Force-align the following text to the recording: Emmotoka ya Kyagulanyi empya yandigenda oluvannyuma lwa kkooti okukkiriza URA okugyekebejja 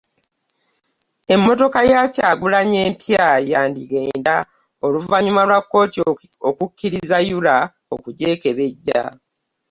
Emmotoka 1.33 1.79
ya 1.91 2.01
Kyagulanyi 2.13 2.77
empya 2.87 3.25
yandigenda 3.51 4.35
oluvannyuma 4.85 5.41
lwa 5.49 5.59
kkooti 5.63 5.99
okukkiriza 6.49 7.17
URA 7.37 7.57
okugyekebejja 7.93 9.01